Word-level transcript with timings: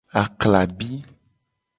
Aklabi. 0.21 0.89